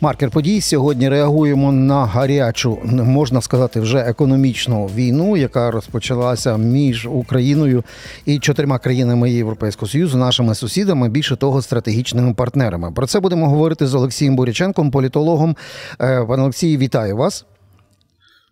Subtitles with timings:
[0.00, 7.84] Маркер подій сьогодні реагуємо на гарячу, можна сказати, вже економічну війну, яка розпочалася між Україною
[8.26, 12.92] і чотирма країнами Європейського союзу, нашими сусідами, більше того, стратегічними партнерами.
[12.92, 15.56] Про це будемо говорити з Олексієм Буряченком, політологом.
[16.00, 17.46] Е, Пане Олексій, вітаю вас.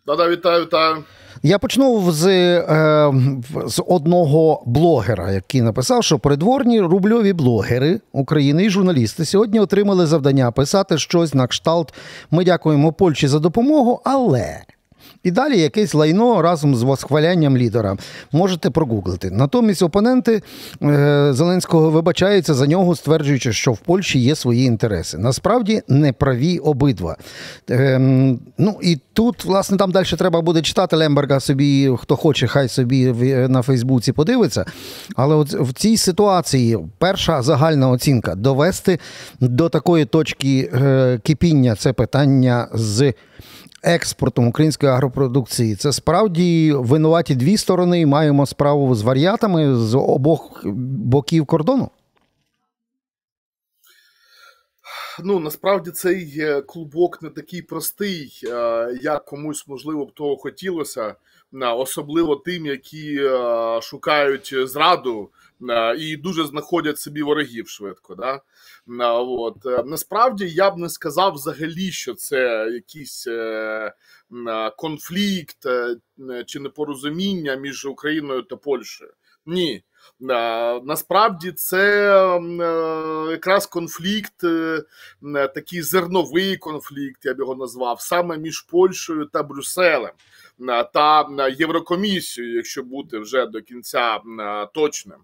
[0.06, 0.96] Да-да, вітаю, вітаю.
[1.42, 3.12] Я почну з, е,
[3.66, 10.50] з одного блогера, який написав, що придворні рубльові блогери України і журналісти сьогодні отримали завдання
[10.50, 11.94] писати щось на кшталт.
[12.30, 14.62] Ми дякуємо Польщі за допомогу, але.
[15.26, 17.96] І далі якесь лайно разом з восхвалянням лідера.
[18.32, 19.30] Можете прогуглити.
[19.30, 20.42] Натомість опоненти
[20.82, 25.18] е, Зеленського вибачаються за нього, стверджуючи, що в Польщі є свої інтереси.
[25.18, 27.16] Насправді не праві обидва.
[27.70, 27.98] Е,
[28.58, 33.06] ну і тут, власне, там далі треба буде читати Лемберга собі, хто хоче, хай собі
[33.48, 34.64] на Фейсбуці подивиться.
[35.16, 38.98] Але от в цій ситуації перша загальна оцінка довести
[39.40, 43.12] до такої точки е, кипіння це питання з
[43.86, 45.76] експортом української агропродукції.
[45.76, 48.06] Це справді винуваті дві сторони.
[48.06, 51.90] Маємо справу з варіатами з обох боків кордону.
[55.24, 61.14] Ну насправді цей е, клубок не такий простий, е, як комусь можливо б того хотілося,
[61.54, 63.20] е, особливо тим, які
[63.82, 65.30] шукають зраду
[65.98, 68.14] і дуже знаходять собі ворогів швидко.
[68.14, 68.40] Да?
[68.88, 69.66] Е, От.
[69.66, 73.92] Е, Насправді я б не сказав взагалі, що це якийсь е,
[74.76, 75.56] конфлікт
[76.46, 79.10] чи непорозуміння між Україною та Польщею.
[79.46, 79.82] Ні.
[80.84, 82.04] Насправді це
[83.30, 84.34] якраз конфлікт,
[85.54, 90.12] такий зерновий конфлікт, я б його назвав, саме між Польщею та Брюсселем
[90.92, 91.26] та
[91.58, 95.18] Єврокомісією, якщо бути вже до кінця е, точним.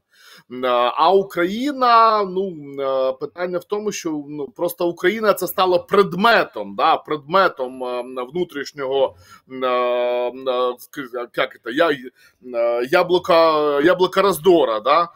[0.50, 6.76] Е, А Україна, ну е, питання в тому, що ну просто Україна це стало предметом,
[6.76, 7.80] да, предметом
[8.32, 9.16] внутрішнього
[11.32, 12.12] як це,
[12.90, 14.80] яблука, яблука роздора.
[14.80, 15.08] Да?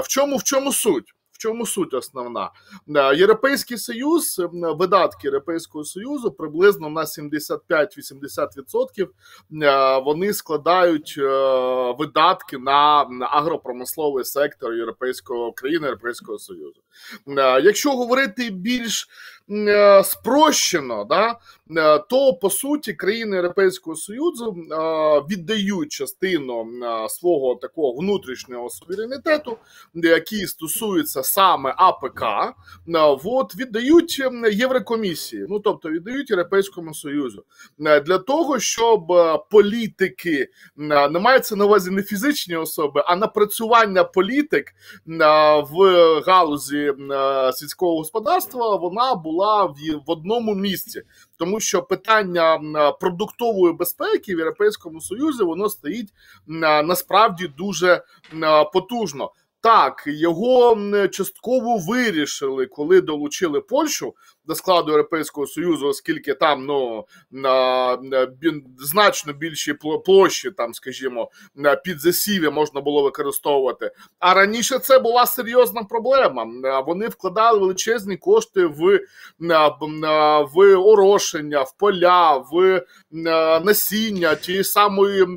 [0.00, 1.14] В чому в чому суть?
[1.40, 2.50] Чому суть основна?
[2.96, 9.08] Е, Європейський Союз, е, видатки Європейського Союзу приблизно на 75-80%
[9.62, 11.16] е, вони складають
[11.98, 16.80] видатки на агропромисловий сектор Європейського країни Європейського Союзу.
[17.62, 19.08] Якщо говорити більш
[20.04, 21.38] спрощено, да,
[21.76, 24.74] е, то по суті країни Європейського Союзу е,
[25.30, 29.56] віддають частину е, свого такого внутрішнього суверенітету,
[29.94, 32.52] який стосується саме АПК, е,
[33.24, 37.44] от, віддають Єврокомісії, ну тобто віддають Європейському Союзу.
[37.80, 43.16] Е, для того, щоб е, політики е, не мається на увазі не фізичні особи, а
[43.16, 44.74] напрацювання політик е,
[45.70, 45.76] в
[46.26, 49.74] галузі е, сільського господарства вона була в,
[50.06, 51.02] в одному місці,
[51.36, 52.60] тому що питання
[53.00, 56.08] продуктової безпеки в Європейському Союзі воно стоїть
[56.46, 58.04] насправді дуже
[58.72, 59.30] потужно.
[59.62, 60.78] Так, його
[61.08, 67.04] частково вирішили, коли долучили Польщу до складу Європейського Союзу, оскільки там ну
[68.78, 71.30] значно більші пло- площі, там, скажімо,
[71.84, 73.90] під засів'я можна було використовувати.
[74.18, 76.46] А раніше це була серйозна проблема.
[76.86, 79.00] Вони вкладали величезні кошти в,
[80.54, 82.82] в орошення, в поля, в
[83.64, 85.28] насіння тієї самої е,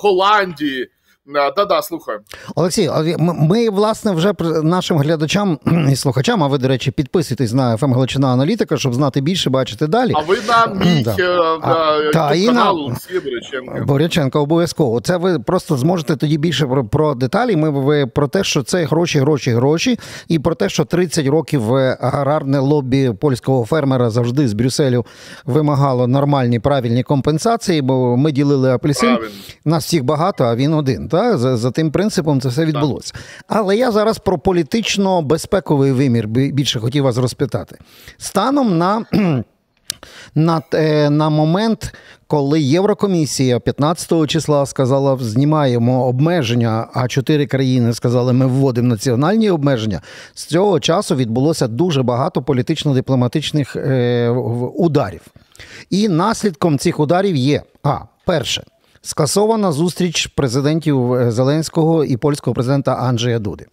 [0.00, 0.90] Голландії.
[1.36, 2.20] Е, Да-да, слухаю.
[2.54, 5.58] Олексій, ми власне вже нашим глядачам
[5.92, 9.86] і слухачам, а ви, до речі, підписуйтесь на ФМ Галичина Аналітика, щоб знати більше, бачити
[9.86, 10.12] далі.
[10.16, 11.16] А ви на мій Да.
[11.20, 13.84] е, А, та, і на- Олексія Боряченка.
[13.84, 15.00] Боряченко, обов'язково.
[15.00, 17.56] Це ви просто зможете тоді більше про, про деталі.
[17.56, 21.74] Ми ви про те, що це гроші, гроші, гроші, і про те, що 30 років
[21.74, 25.06] е, аграрне лобі польського фермера завжди з Брюсселю
[25.46, 29.08] вимагало нормальні правильні компенсації, бо ми ділили апельсин.
[29.08, 29.34] Правильно.
[29.64, 31.08] Нас всіх багато, а він один.
[31.18, 31.38] Та?
[31.38, 33.14] За, за тим принципом це все відбулося.
[33.48, 37.78] Але я зараз про політично-безпековий вимір більше хотів вас розпитати.
[38.18, 39.04] Станом на.
[40.34, 40.62] На,
[41.10, 41.94] на момент,
[42.26, 50.00] коли Єврокомісія 15 числа сказала, знімаємо обмеження, а чотири країни сказали, ми вводимо національні обмеження.
[50.34, 54.28] З цього часу відбулося дуже багато політично-дипломатичних е,
[54.74, 55.22] ударів.
[55.90, 58.64] І наслідком цих ударів є: а перше,
[59.08, 63.66] скасована зустріч президентів е, Зеленського і польського президента Анджея Дуди.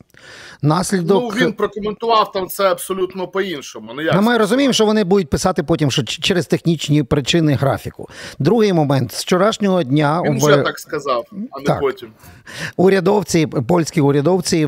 [0.62, 1.36] Наслідок...
[1.36, 3.92] Ну, він прокоментував там це абсолютно по-іншому.
[4.14, 8.10] Ну, Ми розуміємо, що вони будуть писати потім, що через технічні причини графіку.
[8.40, 11.80] Другий момент з вчорашнього дня він вже так сказав, а не так.
[11.80, 12.10] потім.
[12.78, 14.66] Урядовці, польські урядовці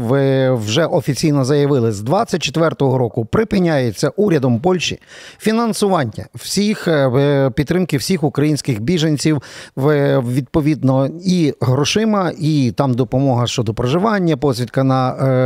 [0.51, 4.99] вже офіційно заявили, з 24-го року припиняється урядом Польщі
[5.39, 9.41] фінансування всіх е, підтримки всіх українських біженців
[9.77, 15.36] відповідно і грошима, і там допомога щодо проживання, посвідка на е,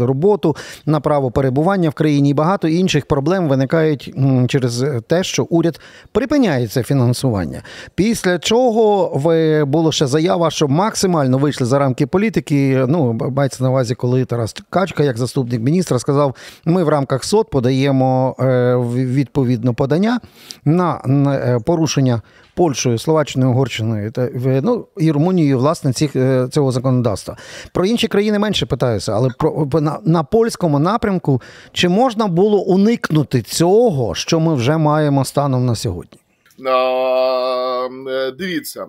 [0.00, 0.56] роботу,
[0.86, 4.14] на право перебування в країні і багато інших проблем виникають
[4.48, 5.80] через те, що уряд
[6.12, 7.62] припиняє це фінансування.
[7.94, 9.20] Після чого
[9.66, 12.84] було ще заява, що максимально вийшли за рамки політики.
[12.88, 17.50] Ну, мається на увазі, коли Тарас Качка, як заступник міністра, сказав: ми в рамках СОТ
[17.50, 20.20] подаємо е, відповідно подання
[20.64, 22.22] на е, порушення
[22.60, 24.28] Польщею, Словаччиною, Угорщиною та
[24.62, 27.36] ну, і Румунією, власне, цих, е, цього законодавства.
[27.72, 31.42] Про інші країни менше питаюся, але про на, на польському напрямку
[31.72, 36.19] чи можна було уникнути цього, що ми вже маємо станом на сьогодні?
[36.66, 38.86] Е, дивіться,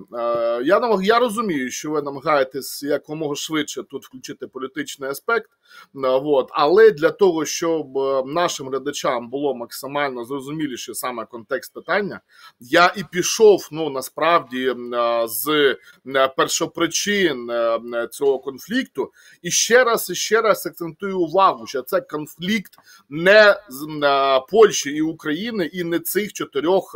[0.64, 5.50] я намаг, я розумію, що ви намагаєтесь якомога швидше тут включити політичний аспект.
[6.04, 6.50] От.
[6.52, 12.22] Але для того, щоб е, нашим глядачам було максимально зрозуміліше саме контекст питання,
[12.60, 14.76] я і пішов ну насправді
[15.26, 15.76] з
[16.38, 17.52] першопричин
[18.12, 19.12] цього конфлікту.
[19.42, 22.74] І ще раз і ще раз акцентую увагу, що це конфлікт
[23.10, 23.88] не з
[24.50, 26.96] Польщі і України, і не цих чотирьох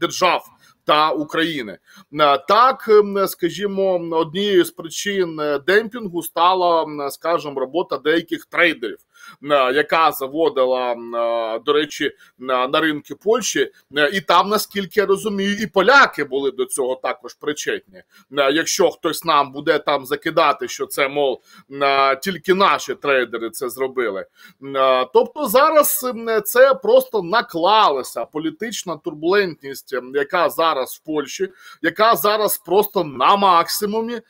[0.00, 0.44] держав держав
[0.84, 1.78] та України.
[2.20, 8.98] Е, так, ем, скажімо, однією з причин е, демпінгу стала, скажімо, робота деяких трейдерів.
[9.42, 15.56] Е, яка заводила, е, до речі, на ринки Польщі, е, і там, наскільки я розумію,
[15.60, 18.02] і поляки були до цього також причетні.
[18.30, 21.40] Якщо хтось нам буде там закидати, що це мов
[22.22, 24.26] тільки наші трейдери це зробили.
[25.12, 26.06] Тобто зараз
[26.44, 31.48] це просто наклалася політична турбулентність, яка зараз в Польщі,
[31.82, 34.20] яка зараз просто на максимумі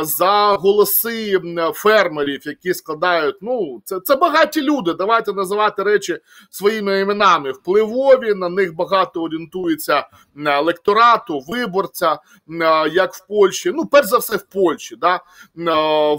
[0.00, 1.40] за голоси
[1.74, 4.94] фермерів, які складають, ну це це багаті люди.
[4.94, 6.18] Давайте називати речі
[6.50, 7.52] своїми іменами.
[7.52, 12.18] Впливові на них багато орієнтується на електорату, виборця,
[12.92, 13.72] як в Польщі.
[13.74, 15.20] Ну, перш за все, в Польщі, да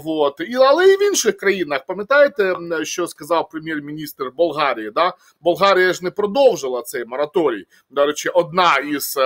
[0.04, 0.40] вот.
[0.40, 1.86] І але і в інших країнах.
[1.86, 4.90] Пам'ятаєте, що сказав прем'єр-міністр Болгарії?
[4.90, 5.12] Да?
[5.40, 7.66] Болгарія ж не продовжила цей мораторій.
[7.90, 9.18] До речі, одна із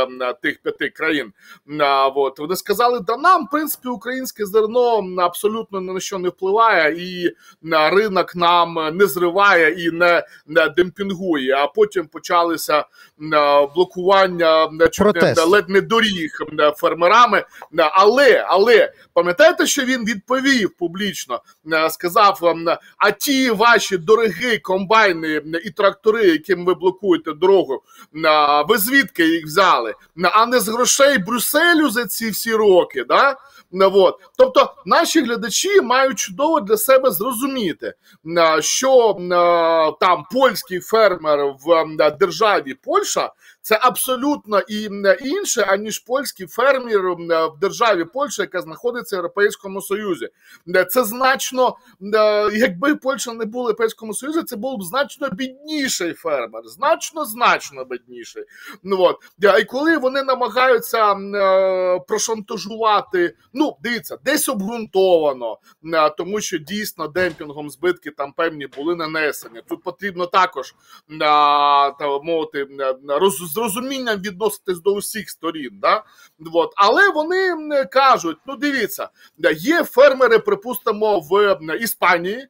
[0.43, 1.33] тих п'яти країн.
[2.15, 2.39] Вот.
[2.39, 8.37] Вони сказали, да нам в принципі українське зерно абсолютно на що не впливає, і ринок
[8.37, 11.55] нам не зриває і не, не демпінгує.
[11.55, 12.85] А потім почалися е,
[13.75, 16.31] блокування не, ледь не доріг
[16.77, 17.45] фермерами.
[17.79, 21.41] Але але пам'ятаєте, що він відповів публічно?
[21.91, 22.41] Сказав:
[22.97, 27.83] а ті ваші дорогі комбайни і трактори, яким ви блокуєте дорогу,
[28.69, 29.95] ви звідки їх взяли?
[30.33, 33.05] А не з грошей Брюсселю за ці всі роки.
[33.05, 33.37] да?
[33.73, 34.21] Вот.
[34.37, 37.95] Тобто наші глядачі мають чудово для себе зрозуміти,
[38.61, 39.17] що
[40.01, 42.75] там польський фермер в державі
[43.13, 43.33] Польща
[43.63, 44.89] це абсолютно і
[45.21, 47.03] інше, аніж польський фермер
[47.55, 50.29] в державі Польща, яка знаходиться в Європейському Союзі.
[50.91, 51.77] Це значно,
[52.53, 57.85] якби Польща не була в Європейському Союзі, це був б значно бідніший фермер, значно значно
[57.85, 58.45] бідніший.
[58.83, 59.17] Ну от
[59.61, 61.15] і коли вони намагаються
[62.09, 65.59] прошантажувати, ну дивіться, десь обґрунтовано,
[66.19, 69.63] тому що дійсно демпінгом збитки там певні були нанесені.
[69.69, 70.75] Тут потрібно також
[71.19, 72.69] та мовити
[73.09, 75.71] роз з розумінням відноситись до усіх сторін.
[75.83, 76.05] Да?
[76.53, 76.73] От.
[76.77, 79.09] Але вони кажуть: ну дивіться,
[79.57, 82.49] є фермери, припустимо, в Іспанії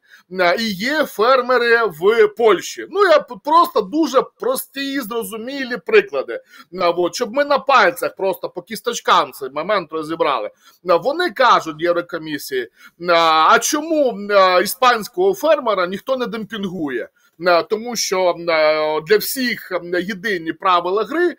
[0.59, 2.87] і є фермери в Польщі.
[2.89, 6.41] Ну я просто дуже прості, зрозумілі приклади.
[6.81, 10.51] От, щоб ми на пальцях просто по кісточкам цей момент розібрали.
[10.83, 12.69] Вони кажуть Єврокомісії,
[13.09, 14.19] а чому
[14.63, 17.09] іспанського фермера ніхто не демпінгує?
[17.39, 21.35] Е, тому що е, для всіх е, єдині правила гри,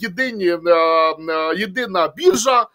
[0.00, 0.44] єдині
[1.56, 2.66] єдина біржа,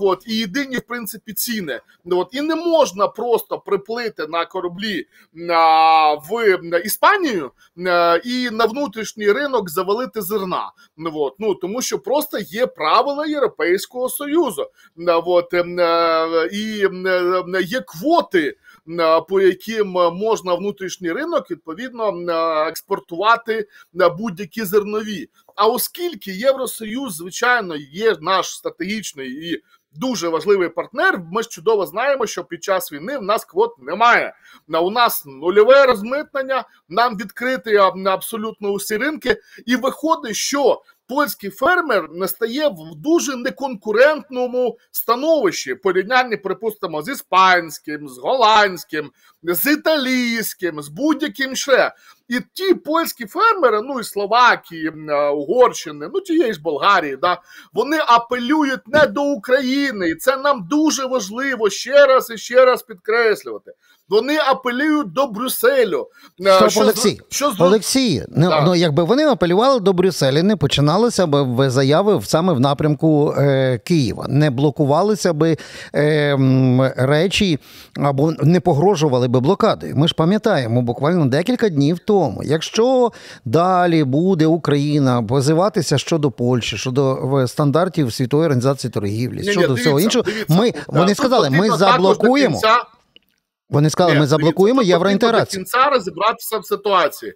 [0.00, 1.80] от, і єдині в принципі ціни.
[2.10, 5.06] От, І не можна просто приплити на кораблі
[6.30, 7.50] в Іспанію
[8.24, 10.72] і на внутрішній ринок завалити зерна.
[11.14, 14.66] От, ну тому що просто є правила Європейського союзу.
[15.06, 15.54] От,
[16.52, 16.84] і
[17.66, 18.56] є квоти
[19.28, 22.14] по яким можна внутрішній ринок відповідно
[22.68, 23.68] експортувати
[24.18, 25.28] будь-які зернові.
[25.56, 31.20] А оскільки Євросоюз, звичайно, є наш стратегічний і дуже важливий партнер.
[31.32, 34.34] Ми чудово знаємо, що під час війни в нас квот немає.
[34.82, 37.76] У нас нульове розмитнення, нам відкриті
[38.06, 46.36] абсолютно усі ринки, і виходить, що польський фермер не стає в дуже неконкурентному становищі порівнянні,
[46.36, 49.10] припустимо, з іспанським, з голландським,
[49.42, 51.92] з італійським, з будь-яким ще.
[52.28, 54.92] І ті польські фермери, ну і Словакії,
[55.34, 57.40] Угорщини, ну тієї ж Болгарії, да,
[57.72, 62.82] вони апелюють не до України, і це нам дуже важливо ще раз і ще раз
[62.82, 63.72] підкреслювати.
[64.08, 66.06] Вони апелюють до Брюсселю.
[66.40, 70.56] Стоп, що, Олексій, що Олексій, ну, ну якби вони апелювали до Брюсселя, не
[70.98, 75.56] починалися б заяви саме в напрямку е, Києва, не блокувалися б
[75.94, 76.36] е,
[76.96, 77.58] речі
[77.96, 79.96] або не погрожували би блокадою.
[79.96, 82.42] Ми ж пам'ятаємо буквально декілька днів тому.
[82.44, 83.12] Якщо
[83.44, 90.72] далі буде Україна позиватися щодо Польщі, щодо стандартів світової організації торгівлі, щодо всього іншого, ми
[90.88, 92.60] вони сказали, ми заблокуємо.
[93.70, 95.44] Вони сказали, Ні, ми заблокуємо євроінтеграцію.
[95.44, 97.34] До кінця розібратися в ситуації.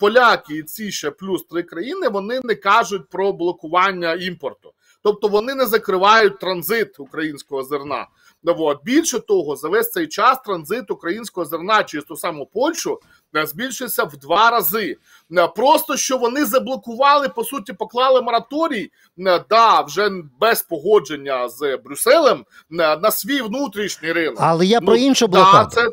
[0.00, 5.54] Поляки і ці ще плюс три країни вони не кажуть про блокування імпорту, тобто вони
[5.54, 8.06] не закривають транзит українського зерна.
[8.42, 8.84] Ну, от.
[8.84, 13.00] Більше того, за весь цей час транзит українського зерна через ту саму Польщу
[13.36, 14.96] е, збільшився в два рази.
[15.36, 21.76] Е, просто що вони заблокували, по суті, поклали мораторій, е, да, вже без погодження з
[21.76, 24.38] Брюсселем на свій внутрішній ринок.
[24.40, 25.70] Але я ну, про іншу блокаду.
[25.74, 25.90] Да, це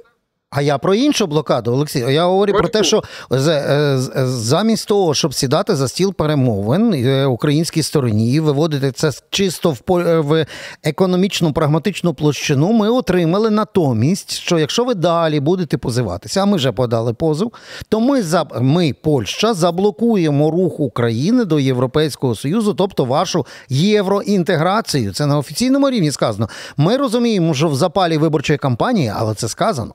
[0.56, 2.00] а я про іншу блокаду, Олексій.
[2.00, 7.26] Я говорю про, про те, що е, замість того, щоб сідати за стіл перемовин е,
[7.26, 10.46] українській стороні, і виводити це чисто в е, в
[10.84, 16.72] економічну прагматичну площину, ми отримали натомість, що якщо ви далі будете позиватися, а ми вже
[16.72, 17.52] подали позов,
[17.90, 25.14] то ми за ми, Польща, заблокуємо рух України до Європейського Союзу, тобто вашу євроінтеграцію.
[25.14, 26.50] Це на офіційному рівні сказано.
[26.78, 29.94] Ми розуміємо, що в запалі виборчої кампанії, але це сказано.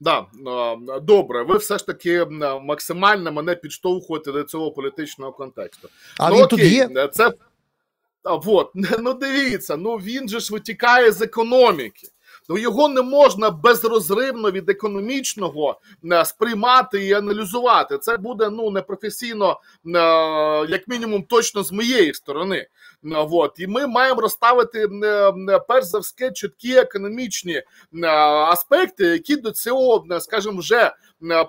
[0.00, 0.26] Да,
[1.02, 2.24] добре, ви все ж таки
[2.62, 5.88] максимально мене підштовхуєте до цього політичного контексту.
[6.18, 7.08] А ну, він окей, тут є?
[7.08, 7.32] це
[8.22, 12.08] а, вот, ну дивіться, ну він же ж витікає з економіки.
[12.48, 15.80] Ну його не можна безрозривно від економічного
[16.12, 17.98] е, сприймати і аналізувати.
[17.98, 19.90] Це буде ну непрофесійно, е,
[20.68, 22.66] як мінімум, точно з моєї сторони.
[23.04, 23.52] Е, вот.
[23.58, 24.88] І ми маємо розставити
[25.68, 27.62] перш за все чіткі економічні
[28.48, 30.92] аспекти, які до цього, скажімо, вже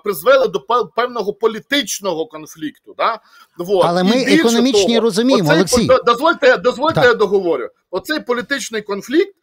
[0.04, 0.60] призвели до
[0.96, 2.94] певного політичного конфлікту.
[2.98, 3.20] Да?
[3.58, 3.84] Вот.
[3.86, 5.48] Але ми економічні того, розуміємо.
[5.48, 5.88] Оцей, Олексій.
[6.06, 7.68] Дозвольте, дозвольте я договорю.
[7.90, 9.34] Оцей політичний конфлікт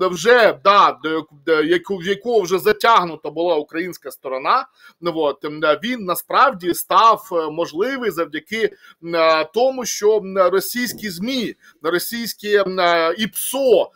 [0.00, 0.98] вже да,
[1.88, 4.66] в якого вже затягнута була українська сторона.
[5.00, 5.44] Ну, от,
[5.84, 8.70] він насправді став е, можливий завдяки
[9.54, 12.62] тому, що російські змі, російські
[13.18, 13.90] ІПСО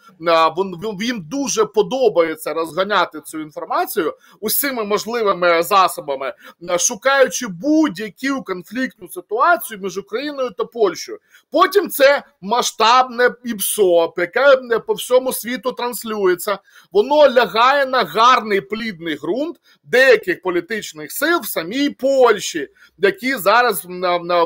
[1.01, 6.35] їм дуже подобається розганяти цю інформацію усіми можливими засобами,
[6.79, 11.19] шукаючи будь-яку конфліктну ситуацію між Україною та Польщею.
[11.51, 14.57] Потім це масштабне ІПСО, яке
[14.87, 16.59] по всьому світу транслюється,
[16.93, 22.69] воно лягає на гарний плідний ґрунт деяких політичних сил в самій Польщі,
[22.99, 23.87] які зараз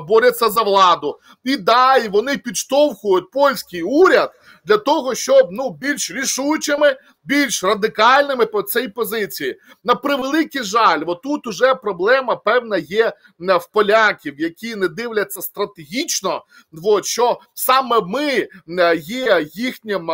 [0.08, 1.18] борються за владу.
[1.44, 4.32] І да, і вони підштовхують польський уряд
[4.64, 9.60] для того, щоб ну більш рішучими, більш радикальними по цій позиції.
[9.84, 16.44] На превеликий жаль, отут уже проблема певна є в поляків, які не дивляться стратегічно.
[16.84, 18.48] От, що саме ми
[18.96, 20.04] є їхнім,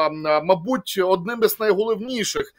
[0.44, 2.52] мабуть, одним із найголовніших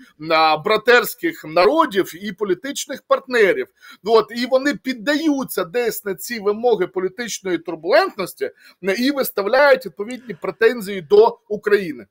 [0.65, 3.67] братерських народів і політичних партнерів.
[4.03, 8.51] От, і вони піддаються десь на ці вимоги політичної турбулентності
[8.98, 12.05] і виставляють відповідні претензії до України.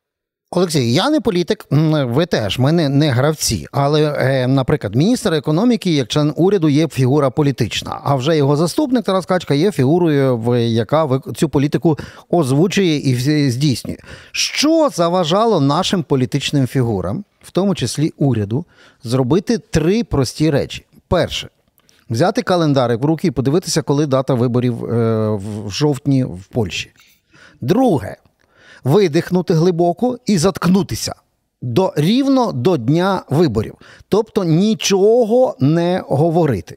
[0.54, 3.66] Олексій, я не політик, ви теж ми не, не гравці.
[3.72, 8.00] Але, е, наприклад, міністр економіки, як член уряду, є фігура політична.
[8.04, 11.98] А вже його заступник Тарас Качка є фігурою, яка цю політику
[12.30, 13.14] озвучує і
[13.50, 13.96] здійснює.
[14.32, 18.64] Що заважало нашим політичним фігурам, в тому числі уряду,
[19.04, 21.48] зробити три прості речі: перше.
[22.10, 26.90] Взяти календарик в руки і подивитися, коли дата виборів е, в жовтні в Польщі.
[27.60, 28.16] Друге
[28.84, 31.14] видихнути глибоко і заткнутися
[31.62, 33.74] до рівно до дня виборів,
[34.08, 36.76] тобто нічого не говорити.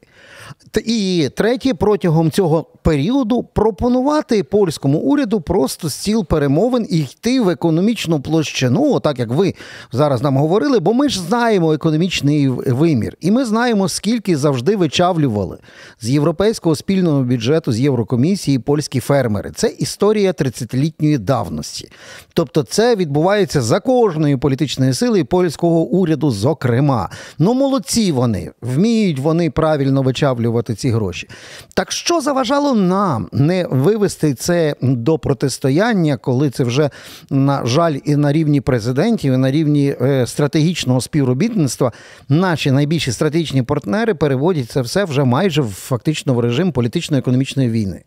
[0.85, 8.21] І третє, протягом цього періоду пропонувати польському уряду просто стіл перемовин і йти в економічну
[8.21, 9.53] площину, так як ви
[9.91, 15.57] зараз нам говорили, бо ми ж знаємо економічний вимір, і ми знаємо, скільки завжди вичавлювали
[16.01, 19.51] з європейського спільного бюджету з Єврокомісії польські фермери.
[19.55, 21.89] Це історія 30-літньої давності.
[22.33, 27.09] Тобто, це відбувається за кожної політичної сили польського уряду, зокрема.
[27.39, 31.27] Ну, молодці вони вміють вони правильно вичавлювати ці гроші.
[31.73, 36.89] Так що заважало нам не вивести це до протистояння, коли це вже
[37.29, 41.91] на жаль і на рівні президентів, і на рівні е, стратегічного співробітництва
[42.29, 48.03] наші найбільші стратегічні партнери переводять це все вже майже в фактично в режим політично-економічної війни.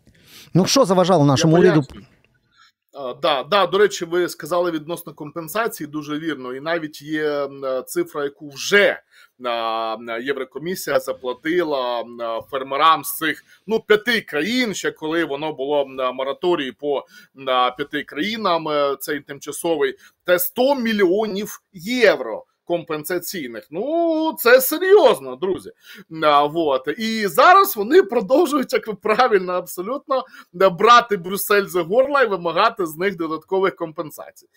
[0.53, 1.83] Ну що заважало нашому Я уряду?
[2.93, 7.47] А, Да, да, до речі, ви сказали відносно компенсації дуже вірно, і навіть є
[7.87, 8.99] цифра, яку вже
[10.21, 12.03] Єврокомісія заплатила
[12.51, 17.05] фермерам з цих ну п'яти країн, ще коли воно було на мораторії по
[17.77, 22.45] п'яти країнам, е, цей тимчасовий, те 100 мільйонів євро.
[22.69, 25.71] Компенсаційних, ну це серйозно, друзі.
[26.23, 26.87] А, вот.
[26.97, 30.23] І зараз вони продовжують, як ви правильно, абсолютно
[30.53, 34.47] брати Брюссель за горла і вимагати з них додаткових компенсацій.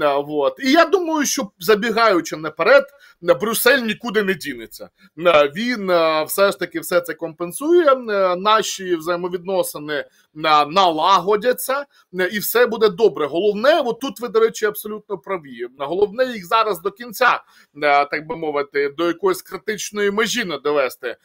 [0.00, 0.56] А, вот.
[0.58, 2.84] І я думаю, що забігаючи наперед,
[3.20, 4.88] Брюссель нікуди не дінеться.
[5.56, 5.86] Він
[6.26, 7.94] все ж таки все це компенсує.
[8.36, 11.86] Наші взаємовідносини налагодяться,
[12.32, 13.26] і все буде добре.
[13.26, 15.66] Головне, от тут ви, до речі, абсолютно праві.
[15.78, 17.42] Головне їх зараз до кінця
[17.82, 21.16] е, так би мовити, до якоїсь критичної межі не довести е,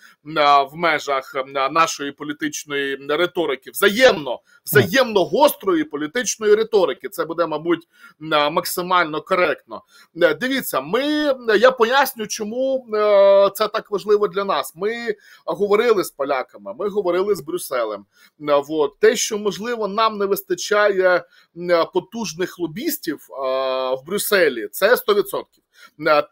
[0.63, 4.39] в межах е, нашої політичної риторики, взаємно,
[4.69, 7.09] взаємно гострої політичної риторики.
[7.09, 7.87] Це буде, мабуть,
[8.33, 9.83] е, максимально коректно.
[10.21, 11.01] Е, Дивіться, ми
[11.59, 14.73] я поясню, чому е, це так важливо для нас.
[14.75, 18.05] Ми говорили з поляками, ми говорили з Брюсселем.
[18.49, 21.23] Е, Вот те, що можливо нам не вистачає
[21.57, 23.35] е, потужних лобістів е,
[23.95, 25.43] в Брюсселі, це 100%.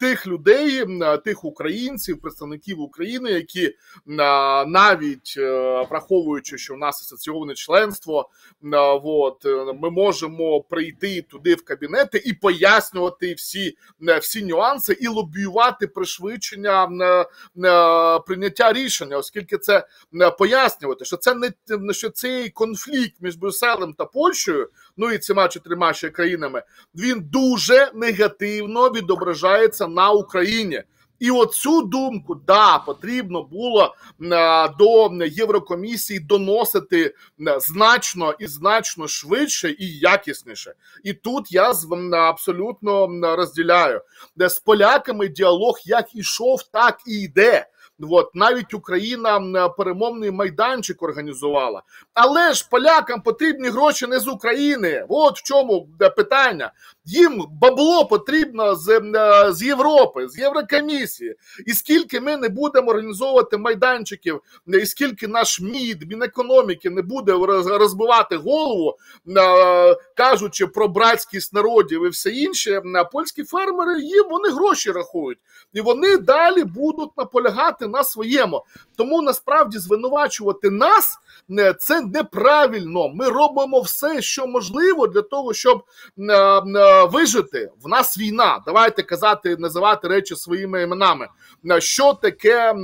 [0.00, 0.84] Тих людей,
[1.24, 3.74] тих українців, представників України, які
[4.66, 8.30] навіть е, враховуючи, що в нас асоційоване членство,
[9.04, 13.76] от, е, ми можемо прийти туди в кабінети і пояснювати всі,
[14.08, 16.88] е, всі нюанси і лобіювати пришвидшення
[18.26, 19.86] прийняття рішення, оскільки це
[20.38, 25.92] пояснювати, що це не що цей конфлікт між Брюсселем та Польщею, ну і цими чотирма
[25.92, 26.62] ще країнами,
[26.94, 28.90] він дуже негативно
[29.38, 30.82] відображається на Україні.
[31.18, 37.14] І оцю думку да потрібно було е, до Єврокомісії доносити
[37.48, 40.74] е, значно і значно швидше і якісніше.
[41.04, 44.00] І тут я з абсолютно розділяю,
[44.36, 47.66] де з поляками діалог як ішов, так і йде.
[48.02, 51.82] От навіть Україна перемовний майданчик організувала.
[52.14, 55.06] Але ж полякам потрібні гроші не з України.
[55.08, 56.72] От в чому е, питання.
[57.04, 61.34] Їм бабло потрібно з, е, з Європи, з Єврокомісії.
[61.66, 67.32] І скільки ми не будемо організовувати майданчиків, і скільки наш МІД, Мінекономіки не буде
[67.78, 68.96] розбивати голову,
[69.28, 75.38] е, кажучи про братськість народів і все інше, е, польські фермери їм вони гроші рахують.
[75.72, 78.64] І вони далі будуть наполягати на своєму.
[78.96, 81.18] Тому насправді звинувачувати нас
[81.58, 83.08] е, це неправильно.
[83.08, 85.82] Ми робимо все, що можливо для того, щоб
[86.18, 87.70] е, е, вижити.
[87.82, 88.62] В нас війна.
[88.66, 91.28] Давайте казати, називати речі своїми іменами.
[91.78, 92.74] Що таке?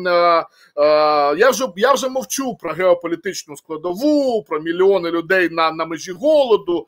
[1.37, 6.87] Я вже я вже мовчу про геополітичну складову, про мільйони людей на, на межі голоду,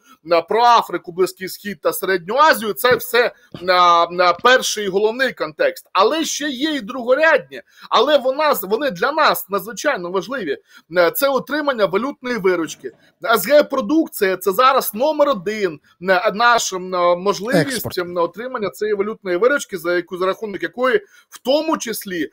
[0.49, 2.73] про Африку, Близький Схід та Середню Азію.
[2.73, 5.87] Це все на перший і головний контекст.
[5.93, 7.63] Але ще є і другорядні.
[7.91, 10.59] Але вона вони для нас надзвичайно важливі.
[10.97, 12.93] Е, Це отримання валютної виручки.
[13.23, 16.81] СГ-продукція це зараз номер один е, наша е,
[17.17, 18.17] можливість Експорт.
[18.17, 22.31] отримання цієї валютної виручки, за яку за рахунок якої в тому числі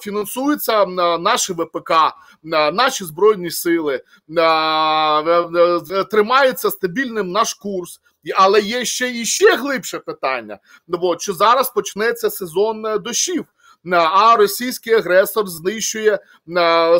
[0.00, 0.86] фінансуються
[1.18, 1.92] наші ВПК,
[2.72, 4.02] наші збройні сили,
[6.10, 8.00] тримається стабільним наш курс.
[8.36, 10.58] Але є ще і ще глибше питання.
[10.88, 13.44] От, що зараз почнеться сезон дощів.
[13.92, 16.18] А російський агресор знищує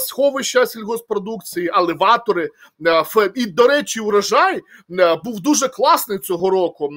[0.00, 2.50] сховища сільгоспродукції, алеватори.
[3.34, 4.60] І, до речі, урожай
[5.24, 6.90] був дуже класний цього року.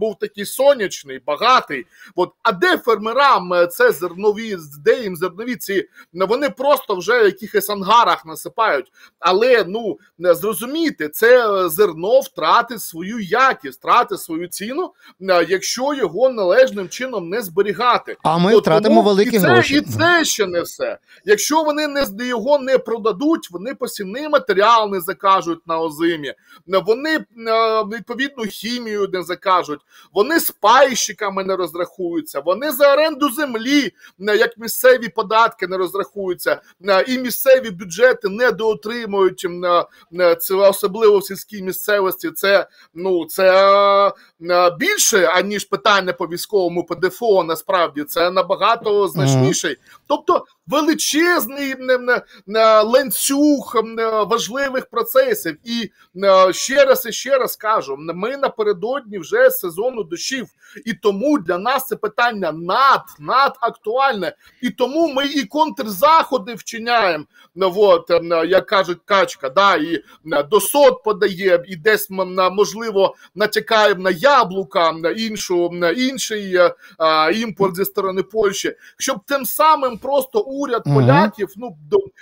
[0.00, 1.86] Був такий сонячний, багатий.
[2.16, 7.24] От, а де фермерам е, це зернові, де їм зернові ці вони просто вже в
[7.24, 8.92] якихось ангарах насипають.
[9.18, 14.92] Але ну зрозумійте, це е, зерно втратить свою якість, втратить свою ціну,
[15.48, 18.16] якщо його належним чином не зберігати.
[18.22, 19.74] А ми От втратимо тому- великі і це, гроші.
[19.76, 20.98] І це ще не все.
[21.24, 26.34] Якщо вони не його не продадуть, вони посівний матеріал не закажуть на озимі,
[26.66, 27.18] вони
[27.92, 29.80] відповідну хімію не закажуть,
[30.12, 36.60] вони з пайщиками не розрахуються, вони за оренду землі, як місцеві податки не розрахуються,
[37.06, 39.46] і місцеві бюджети не доотримують
[40.38, 42.30] це особливо в сільській місцевості.
[42.30, 44.12] Це ну це
[44.78, 47.44] більше аніж питання по військовому ПДФО.
[47.44, 49.76] Насправді це набагато значніший.
[50.06, 51.74] Тобто величезний
[52.84, 53.74] ланцюг
[54.26, 55.56] важливих процесів.
[55.64, 55.90] І
[56.52, 60.46] ще раз і ще раз кажу: ми напередодні вже сезону дощів,
[60.84, 64.36] і тому для нас це питання над надактуальне.
[64.62, 67.24] І тому ми і контрзаходи вчиняємо.
[67.54, 68.10] Вот,
[68.46, 70.04] як кажуть, качка, да, і
[70.50, 76.58] до сот подає, і десь можливо натякаємо на яблука, на іншу інший
[77.34, 81.76] імпорт зі сторони Польщі, щоб тим самим просто уряд поляків ну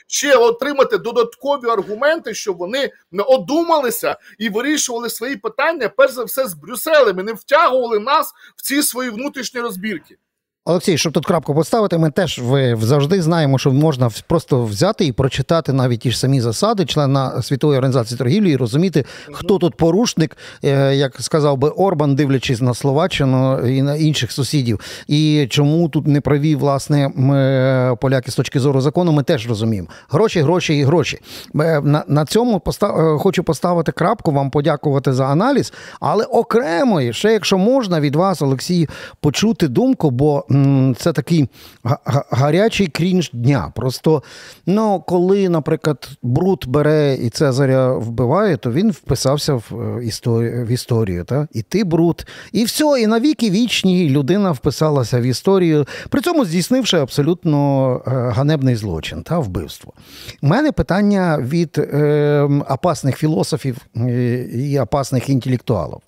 [0.07, 6.49] ще отримати додаткові аргументи, щоб вони не одумалися і вирішували свої питання перш за все
[6.49, 10.17] з Брюсселем і не втягували нас в ці свої внутрішні розбірки.
[10.65, 15.13] Олексій, щоб тут крапку поставити, ми теж ви завжди знаємо, що можна просто взяти і
[15.13, 20.37] прочитати навіть ті ж самі засади члена світової організації торгівлі і розуміти, хто тут порушник,
[20.65, 24.81] е, як сказав би Орбан, дивлячись на Словаччину і на інших сусідів.
[25.09, 29.89] І чому тут не праві власне ми, поляки з точки зору закону, ми теж розуміємо.
[30.09, 31.19] Гроші, гроші і гроші.
[31.61, 33.15] Е, на на цьому постав...
[33.15, 38.43] Е, хочу поставити крапку, вам подякувати за аналіз, але окремо, ще якщо можна від вас,
[38.43, 38.89] Олексій,
[39.21, 40.45] почути думку, бо
[40.99, 41.49] це такий
[42.31, 43.73] гарячий крінж дня.
[43.77, 44.23] Просто
[44.67, 50.69] ну, коли, наприклад, Брут бере і Цезаря вбиває, то він вписався в е, історію в
[50.69, 51.25] історію.
[51.25, 51.49] Та?
[51.53, 52.27] І ти Брут.
[52.53, 58.77] І все, і навіки вічні людина вписалася в історію, при цьому здійснивши абсолютно е, ганебний
[58.77, 59.93] злочин та вбивство.
[60.43, 65.99] У мене питання від е, опасних філософів е, і опасних інтелектуалів.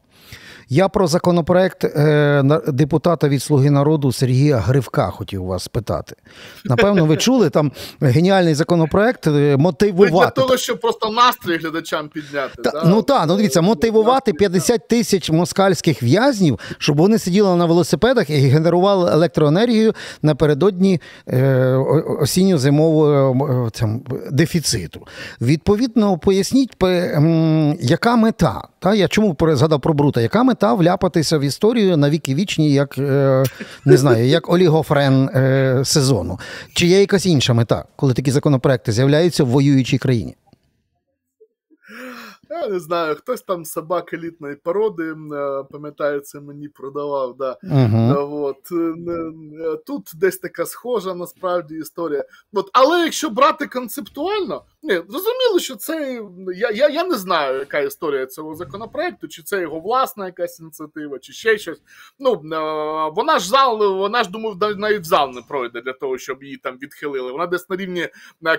[0.74, 6.16] Я про законопроект е, депутата від Слуги народу Сергія Гривка хотів вас спитати.
[6.64, 10.32] Напевно, ви чули там геніальний законопроект е, мотивувати.
[10.36, 12.62] Для того, щоб просто настрій глядачам підняти.
[12.62, 18.30] Та, Ну так, ну дивіться, мотивувати 50 тисяч москальських в'язнів, щоб вони сиділи на велосипедах
[18.30, 21.74] і генерували електроенергію напередодні е,
[22.20, 23.86] осінньо-зимового е,
[24.30, 25.06] дефіциту.
[25.40, 26.72] Відповідно, поясніть,
[27.80, 28.62] яка мета?
[28.84, 30.20] Та я чому згадав про Брута?
[30.20, 33.44] Яка мета вляпатися в історію на віки вічні, як е,
[33.84, 36.38] не знаю, як олігофрен е, сезону?
[36.74, 40.34] Чи є якась інша мета, коли такі законопроекти з'являються в воюючій країні?
[42.62, 47.36] Я не знаю, хтось там собак елітної породи, е, пам'ятається, мені продавав.
[47.36, 47.58] Да.
[47.62, 48.32] Uh-huh.
[48.42, 48.72] От.
[48.72, 52.24] Е, тут десь така схожа насправді історія.
[52.52, 52.70] От.
[52.72, 56.22] Але якщо брати концептуально, ні, зрозуміло, що це.
[56.56, 61.18] Я я, я не знаю, яка історія цього законопроекту, чи це його власна якась ініціатива,
[61.18, 61.82] чи ще щось.
[62.18, 62.34] Ну,
[63.16, 66.56] Вона ж зал, вона ж думаю, навіть в зал не пройде для того, щоб її
[66.56, 67.32] там відхилили.
[67.32, 68.08] Вона десь на рівні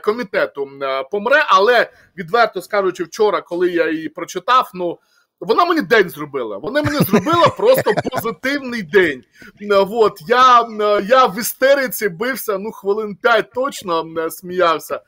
[0.03, 0.69] комітету
[1.11, 4.99] помре, але відверто скажучи, вчора, коли я її прочитав, ну.
[5.39, 6.57] Вона мені день зробила.
[6.57, 9.23] Вона мені зробила просто позитивний день.
[9.71, 10.67] От, Я
[11.03, 15.01] я в істериці бився ну хвилин п'ять точно сміявся.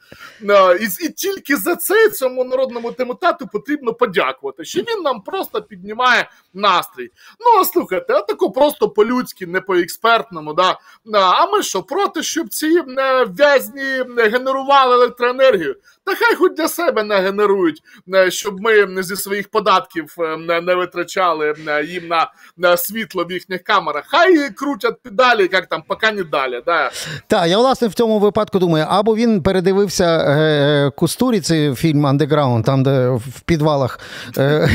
[0.82, 6.30] І і тільки за це цьому народному депутату потрібно подякувати, що він нам просто піднімає
[6.54, 7.12] настрій.
[7.40, 10.54] Ну, а слухайте, а тако просто по-людськи, не по-експертному.
[10.54, 10.78] да.
[11.14, 12.82] А ми що, проти, щоб ці
[13.28, 15.76] в'язні генерували електроенергію?
[16.08, 17.84] Та хай хоч для себе не генерують,
[18.30, 21.54] щоб ми зі своїх податків не, не витрачали
[21.88, 24.04] їм на, на світло в їхніх камерах.
[24.08, 26.62] Хай крутять педалі, як там, поки не далі.
[26.66, 26.92] Да.
[27.28, 32.84] Так, я власне в цьому випадку думаю, або він передивився е, Кустуріці фільм Андеграунд, там
[32.84, 34.00] де в підвалах
[34.38, 34.70] е,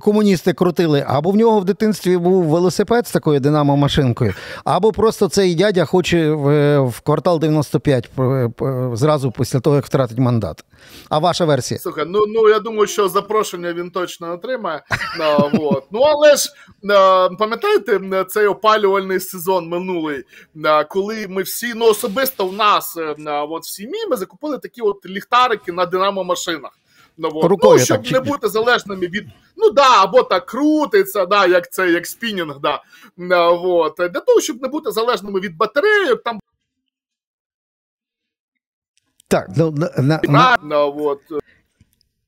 [0.00, 5.54] комуністи крутили, або в нього в дитинстві був велосипед з такою динамо-машинкою, або просто цей
[5.54, 8.10] дядя хоче в, в квартал 95
[8.92, 10.59] зразу після того, як втратить мандат.
[11.08, 11.80] А ваша версія?
[11.80, 14.82] Слухай, ну ну я думаю, що запрошення він точно отримає.
[15.52, 15.84] Вот.
[15.90, 16.48] Ну але ж
[17.38, 20.24] пам'ятаєте цей опалювальний сезон минулий,
[20.88, 25.72] коли ми всі, ну особисто в нас от в сім'ї ми закупили такі от ліхтарики
[25.72, 26.70] на динамо-машинах.
[27.18, 29.26] Ну, Рукою, ну, щоб так, не бути залежними від.
[29.56, 32.82] Ну да, або так крутиться, да, як це, як спінінг, да.
[33.52, 33.94] Вот.
[33.98, 36.40] Для того, щоб не бути залежними від батарейок, там
[39.30, 40.56] так, ну, на, на...
[40.62, 41.20] на, от,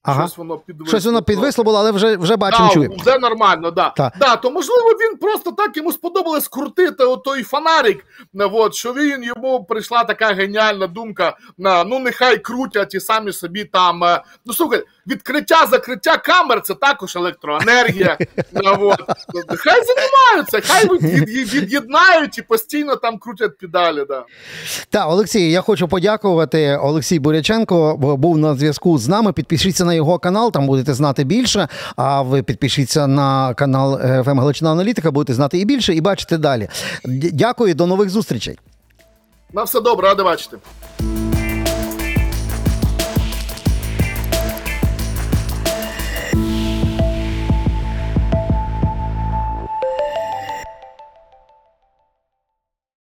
[0.02, 0.22] Ага.
[0.26, 0.88] Щось воно підвисло.
[0.88, 2.96] Щось воно підвисло було, але вже, вже бачимо, Да, чуємо.
[3.00, 3.90] вже нормально, да.
[3.90, 4.12] Так.
[4.18, 8.04] Да, то можливо він просто так йому сподобалось крутити отой фонарик.
[8.34, 11.36] От, що він йому прийшла така геніальна думка.
[11.58, 14.04] На ну нехай крутять і самі собі там.
[14.04, 18.18] е, Ну слухай, відкриття, закриття камер це також електроенергія.
[18.54, 19.00] от.
[19.58, 24.04] Хай займаються, хай від- від- від'єднають і постійно там крутять педалі.
[24.08, 24.24] Да.
[24.90, 26.76] Так, Олексій, я хочу подякувати.
[26.76, 29.32] Олексій Буряченко був на зв'язку з нами.
[29.32, 31.68] Підпишіться на його канал, там будете знати більше.
[31.96, 36.38] А ви підпишіться на канал е, ФМ Галичина Аналітика, будете знати і більше, і бачите
[36.38, 36.68] далі.
[37.32, 38.58] Дякую, до нових зустрічей.
[39.52, 40.56] На все добре, ради бачити.